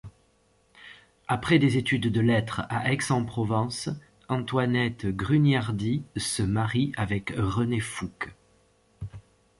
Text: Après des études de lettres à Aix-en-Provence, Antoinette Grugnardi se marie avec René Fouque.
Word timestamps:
Après 1.27 1.59
des 1.59 1.77
études 1.77 2.11
de 2.11 2.21
lettres 2.21 2.63
à 2.69 2.91
Aix-en-Provence, 2.91 3.87
Antoinette 4.29 5.05
Grugnardi 5.05 6.01
se 6.17 6.41
marie 6.41 6.91
avec 6.97 7.31
René 7.37 7.79
Fouque. 7.79 8.33